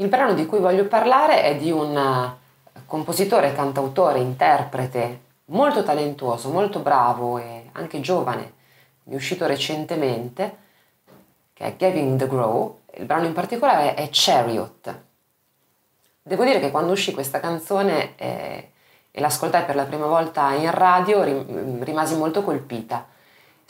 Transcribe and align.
Il 0.00 0.08
brano 0.08 0.32
di 0.32 0.46
cui 0.46 0.60
voglio 0.60 0.86
parlare 0.86 1.42
è 1.42 1.56
di 1.56 1.70
un 1.70 1.94
eh, 1.94 2.80
compositore, 2.86 3.52
cantautore, 3.52 4.18
interprete 4.18 5.20
molto 5.46 5.82
talentuoso, 5.82 6.48
molto 6.48 6.78
bravo 6.78 7.36
e 7.36 7.68
anche 7.72 8.00
giovane, 8.00 8.54
è 9.04 9.14
uscito 9.14 9.46
recentemente, 9.46 10.56
che 11.52 11.64
è 11.64 11.76
Gavin 11.76 12.16
DeGraw. 12.16 12.78
Il 12.94 13.04
brano 13.04 13.26
in 13.26 13.34
particolare 13.34 13.92
è 13.92 14.08
Chariot. 14.10 15.00
Devo 16.22 16.44
dire 16.44 16.60
che 16.60 16.70
quando 16.70 16.92
uscì 16.92 17.12
questa 17.12 17.38
canzone 17.38 18.16
eh, 18.16 18.70
e 19.10 19.20
l'ascoltai 19.20 19.64
per 19.66 19.74
la 19.74 19.84
prima 19.84 20.06
volta 20.06 20.54
in 20.54 20.70
radio 20.70 21.22
rimasi 21.84 22.16
molto 22.16 22.42
colpita 22.42 23.06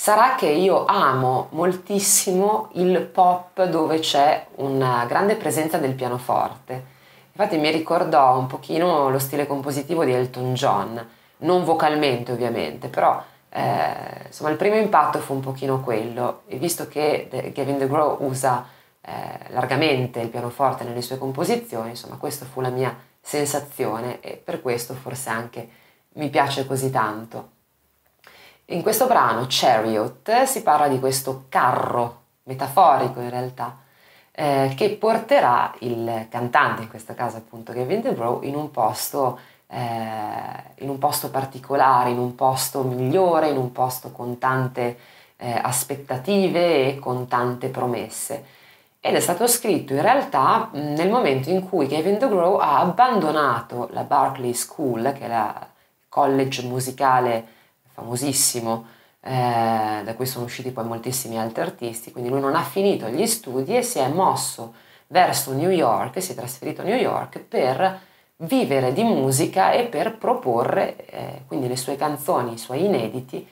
Sarà 0.00 0.36
che 0.36 0.46
io 0.46 0.84
amo 0.84 1.48
moltissimo 1.50 2.68
il 2.74 3.00
pop 3.00 3.64
dove 3.64 3.98
c'è 3.98 4.46
una 4.54 5.04
grande 5.06 5.34
presenza 5.34 5.76
del 5.78 5.94
pianoforte. 5.94 6.84
Infatti 7.32 7.58
mi 7.58 7.68
ricordò 7.72 8.38
un 8.38 8.46
pochino 8.46 9.10
lo 9.10 9.18
stile 9.18 9.48
compositivo 9.48 10.04
di 10.04 10.12
Elton 10.12 10.54
John, 10.54 11.04
non 11.38 11.64
vocalmente 11.64 12.30
ovviamente, 12.30 12.86
però 12.86 13.20
eh, 13.50 14.26
insomma 14.26 14.50
il 14.50 14.56
primo 14.56 14.76
impatto 14.76 15.18
fu 15.18 15.34
un 15.34 15.40
pochino 15.40 15.80
quello 15.80 16.42
e 16.46 16.58
visto 16.58 16.86
che 16.86 17.28
Gavin 17.52 17.78
DeGraw 17.78 18.18
usa 18.20 18.66
eh, 19.00 19.12
largamente 19.48 20.20
il 20.20 20.28
pianoforte 20.28 20.84
nelle 20.84 21.02
sue 21.02 21.18
composizioni, 21.18 21.90
insomma 21.90 22.18
questa 22.18 22.46
fu 22.46 22.60
la 22.60 22.70
mia 22.70 22.96
sensazione 23.20 24.20
e 24.20 24.40
per 24.42 24.62
questo 24.62 24.94
forse 24.94 25.28
anche 25.28 25.68
mi 26.12 26.30
piace 26.30 26.66
così 26.66 26.88
tanto. 26.88 27.56
In 28.70 28.82
questo 28.82 29.06
brano, 29.06 29.46
Chariot, 29.48 30.42
si 30.42 30.62
parla 30.62 30.88
di 30.88 30.98
questo 30.98 31.46
carro, 31.48 32.24
metaforico 32.42 33.18
in 33.20 33.30
realtà, 33.30 33.78
eh, 34.30 34.74
che 34.76 34.90
porterà 34.90 35.72
il 35.78 36.26
cantante, 36.28 36.82
in 36.82 36.88
questo 36.90 37.14
caso 37.14 37.38
appunto 37.38 37.72
Gavin 37.72 38.02
DeVrow, 38.02 38.42
in 38.42 38.54
un 38.54 38.70
posto 38.70 39.38
eh, 39.68 39.78
in 40.80 40.88
un 40.90 40.98
posto 40.98 41.30
particolare, 41.30 42.10
in 42.10 42.18
un 42.18 42.34
posto 42.34 42.82
migliore, 42.82 43.48
in 43.48 43.56
un 43.56 43.72
posto 43.72 44.12
con 44.12 44.36
tante 44.36 44.98
eh, 45.36 45.58
aspettative 45.62 46.88
e 46.88 46.98
con 46.98 47.26
tante 47.26 47.68
promesse. 47.68 48.44
Ed 49.00 49.14
è 49.14 49.20
stato 49.20 49.46
scritto 49.46 49.94
in 49.94 50.02
realtà 50.02 50.68
nel 50.72 51.08
momento 51.08 51.48
in 51.48 51.66
cui 51.66 51.86
Kevin 51.86 52.18
DeGraw 52.18 52.56
ha 52.56 52.80
abbandonato 52.80 53.88
la 53.92 54.02
Berkeley 54.02 54.52
School, 54.52 55.14
che 55.16 55.24
è 55.24 55.28
la 55.28 55.66
college 56.08 56.66
musicale 56.66 57.56
famosissimo, 57.98 58.86
eh, 59.20 60.00
da 60.04 60.14
cui 60.14 60.26
sono 60.26 60.44
usciti 60.44 60.70
poi 60.70 60.84
moltissimi 60.84 61.38
altri 61.38 61.62
artisti, 61.62 62.12
quindi 62.12 62.30
lui 62.30 62.40
non 62.40 62.54
ha 62.54 62.62
finito 62.62 63.08
gli 63.08 63.26
studi 63.26 63.76
e 63.76 63.82
si 63.82 63.98
è 63.98 64.08
mosso 64.08 64.74
verso 65.08 65.52
New 65.52 65.70
York, 65.70 66.22
si 66.22 66.32
è 66.32 66.34
trasferito 66.34 66.82
a 66.82 66.84
New 66.84 66.96
York 66.96 67.40
per 67.40 68.00
vivere 68.36 68.92
di 68.92 69.02
musica 69.02 69.72
e 69.72 69.84
per 69.86 70.16
proporre 70.16 71.06
eh, 71.06 71.42
quindi 71.46 71.66
le 71.66 71.76
sue 71.76 71.96
canzoni, 71.96 72.54
i 72.54 72.58
suoi 72.58 72.84
inediti 72.84 73.46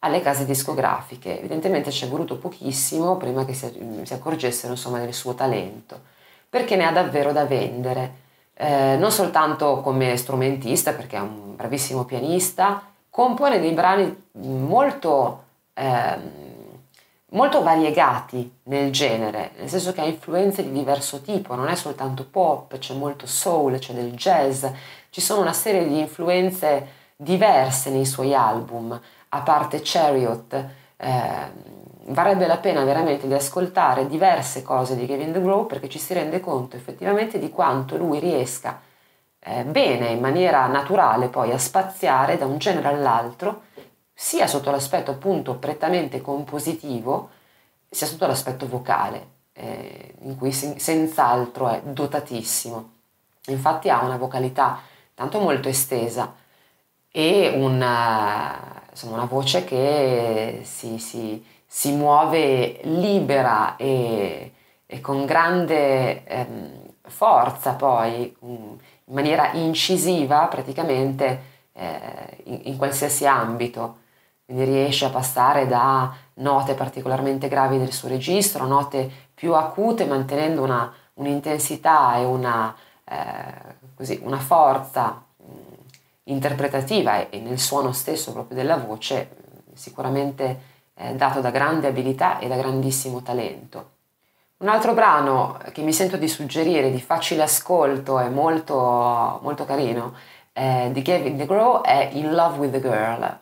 alle 0.00 0.20
case 0.20 0.44
discografiche. 0.44 1.38
Evidentemente 1.38 1.90
ci 1.90 2.04
è 2.04 2.08
voluto 2.08 2.36
pochissimo 2.36 3.16
prima 3.16 3.44
che 3.44 3.54
si, 3.54 3.70
si 4.02 4.12
accorgessero 4.12 4.72
insomma, 4.72 4.98
del 4.98 5.14
suo 5.14 5.34
talento, 5.34 6.00
perché 6.48 6.74
ne 6.76 6.86
ha 6.86 6.92
davvero 6.92 7.32
da 7.32 7.44
vendere. 7.44 8.26
Eh, 8.54 8.96
non 8.96 9.12
soltanto 9.12 9.80
come 9.82 10.16
strumentista, 10.16 10.92
perché 10.92 11.16
è 11.16 11.20
un 11.20 11.54
bravissimo 11.54 12.04
pianista, 12.04 12.82
compone 13.18 13.58
dei 13.58 13.72
brani 13.72 14.28
molto, 14.34 15.42
eh, 15.74 16.16
molto 17.30 17.62
variegati 17.64 18.58
nel 18.64 18.92
genere, 18.92 19.50
nel 19.58 19.68
senso 19.68 19.92
che 19.92 20.02
ha 20.02 20.04
influenze 20.04 20.62
di 20.62 20.70
diverso 20.70 21.20
tipo, 21.20 21.56
non 21.56 21.66
è 21.66 21.74
soltanto 21.74 22.24
pop, 22.24 22.78
c'è 22.78 22.94
molto 22.94 23.26
soul, 23.26 23.76
c'è 23.80 23.92
del 23.92 24.12
jazz, 24.12 24.64
ci 25.10 25.20
sono 25.20 25.40
una 25.40 25.52
serie 25.52 25.88
di 25.88 25.98
influenze 25.98 26.86
diverse 27.16 27.90
nei 27.90 28.06
suoi 28.06 28.36
album, 28.36 28.96
a 29.30 29.40
parte 29.40 29.80
Chariot. 29.82 30.66
Eh, 30.96 31.76
varrebbe 32.10 32.46
la 32.46 32.58
pena 32.58 32.84
veramente 32.84 33.26
di 33.26 33.34
ascoltare 33.34 34.06
diverse 34.06 34.62
cose 34.62 34.94
di 34.94 35.06
Kevin 35.06 35.32
DeGraw 35.32 35.66
perché 35.66 35.88
ci 35.88 35.98
si 35.98 36.14
rende 36.14 36.38
conto 36.38 36.76
effettivamente 36.76 37.40
di 37.40 37.50
quanto 37.50 37.96
lui 37.96 38.20
riesca 38.20 38.80
bene, 39.64 40.08
in 40.10 40.20
maniera 40.20 40.66
naturale 40.66 41.28
poi 41.28 41.52
a 41.52 41.58
spaziare 41.58 42.36
da 42.36 42.46
un 42.46 42.58
genere 42.58 42.88
all'altro, 42.88 43.62
sia 44.12 44.46
sotto 44.46 44.70
l'aspetto 44.70 45.12
appunto 45.12 45.54
prettamente 45.56 46.20
compositivo, 46.20 47.30
sia 47.88 48.06
sotto 48.06 48.26
l'aspetto 48.26 48.66
vocale, 48.66 49.26
eh, 49.52 50.14
in 50.22 50.36
cui 50.36 50.52
sen- 50.52 50.78
senz'altro 50.78 51.68
è 51.68 51.80
dotatissimo. 51.82 52.90
Infatti 53.46 53.88
ha 53.88 54.02
una 54.04 54.16
vocalità 54.16 54.80
tanto 55.14 55.40
molto 55.40 55.68
estesa 55.68 56.34
e 57.10 57.52
una, 57.56 58.82
insomma, 58.90 59.14
una 59.14 59.24
voce 59.24 59.64
che 59.64 60.60
si, 60.64 60.98
si, 60.98 61.44
si 61.66 61.92
muove 61.92 62.80
libera 62.82 63.76
e, 63.76 64.52
e 64.86 65.00
con 65.00 65.24
grande 65.24 66.24
ehm, 66.24 66.92
forza 67.02 67.72
poi, 67.74 68.36
um, 68.40 68.78
in 69.08 69.14
maniera 69.14 69.52
incisiva 69.52 70.46
praticamente 70.46 71.42
eh, 71.72 72.42
in, 72.44 72.60
in, 72.64 72.76
qualsiasi 72.76 73.26
ambito. 73.26 74.06
Quindi 74.44 74.64
riesce 74.64 75.04
a 75.04 75.10
passare 75.10 75.66
da 75.66 76.14
note 76.34 76.74
particolarmente 76.74 77.48
gravi 77.48 77.78
del 77.78 77.92
suo 77.92 78.08
registro 78.08 78.64
a 78.64 78.66
note 78.66 79.10
più 79.34 79.54
acute 79.54 80.06
mantenendo 80.06 80.62
una, 80.62 80.92
un'intensità 81.14 82.16
e 82.16 82.24
una, 82.24 82.74
eh, 83.04 83.74
così, 83.94 84.20
una 84.22 84.38
forza 84.38 85.22
mh, 85.36 85.42
interpretativa 86.24 87.18
e, 87.18 87.28
e, 87.30 87.40
nel 87.40 87.58
suono 87.58 87.92
stesso 87.92 88.32
proprio 88.32 88.56
della 88.56 88.76
voce 88.76 89.36
sicuramente 89.74 90.60
eh, 90.94 91.14
dato 91.14 91.40
da 91.40 91.50
grande 91.50 91.86
abilità 91.86 92.38
e 92.38 92.48
da 92.48 92.56
grandissimo 92.56 93.22
talento. 93.22 93.96
Un 94.60 94.66
altro 94.68 94.92
brano 94.92 95.56
che 95.70 95.82
mi 95.82 95.92
sento 95.92 96.16
di 96.16 96.26
suggerire, 96.26 96.90
di 96.90 97.00
facile 97.00 97.42
ascolto 97.42 98.18
e 98.18 98.28
molto, 98.28 99.38
molto 99.40 99.64
carino, 99.64 100.14
eh, 100.52 100.88
di 100.90 101.00
Gavin 101.00 101.36
DeGraw 101.36 101.82
è 101.82 102.10
In 102.14 102.34
Love 102.34 102.58
with 102.58 102.72
the 102.72 102.80
Girl, 102.80 103.38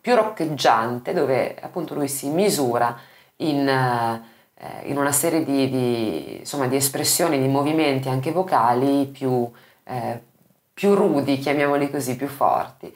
più 0.00 0.16
roccheggiante, 0.16 1.12
dove 1.12 1.56
appunto 1.60 1.94
lui 1.94 2.08
si 2.08 2.30
misura 2.30 2.98
in, 3.36 3.68
eh, 3.68 4.88
in 4.88 4.98
una 4.98 5.12
serie 5.12 5.44
di, 5.44 5.70
di, 5.70 6.38
insomma, 6.40 6.66
di, 6.66 6.74
espressioni, 6.74 7.40
di 7.40 7.46
movimenti 7.46 8.08
anche 8.08 8.32
vocali 8.32 9.06
più, 9.06 9.48
eh, 9.84 10.20
più, 10.74 10.94
rudi, 10.94 11.38
chiamiamoli 11.38 11.88
così, 11.92 12.16
più 12.16 12.26
forti. 12.26 12.92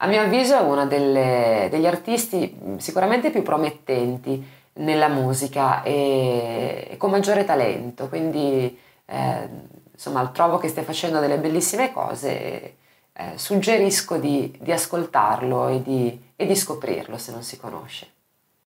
A 0.00 0.06
mio 0.06 0.20
avviso 0.20 0.58
è 0.58 0.60
uno 0.60 0.86
degli 0.86 1.86
artisti 1.86 2.54
sicuramente 2.76 3.30
più 3.30 3.42
promettenti 3.42 4.56
nella 4.78 5.08
musica 5.08 5.82
e, 5.82 6.88
e 6.90 6.96
con 6.96 7.10
maggiore 7.10 7.44
talento, 7.44 8.08
quindi 8.08 8.78
eh, 9.06 9.48
insomma 9.92 10.26
trovo 10.28 10.58
che 10.58 10.68
stia 10.68 10.82
facendo 10.82 11.20
delle 11.20 11.38
bellissime 11.38 11.92
cose, 11.92 12.76
eh, 13.12 13.32
suggerisco 13.36 14.16
di, 14.16 14.56
di 14.60 14.72
ascoltarlo 14.72 15.68
e 15.68 15.82
di, 15.82 16.30
e 16.36 16.46
di 16.46 16.54
scoprirlo 16.54 17.18
se 17.18 17.32
non 17.32 17.42
si 17.42 17.58
conosce. 17.58 18.17